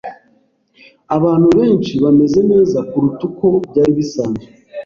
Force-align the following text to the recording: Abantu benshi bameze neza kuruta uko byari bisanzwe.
Abantu 1.15 1.47
benshi 1.57 1.93
bameze 2.03 2.39
neza 2.51 2.77
kuruta 2.89 3.21
uko 3.29 3.45
byari 3.69 3.91
bisanzwe. 3.99 4.45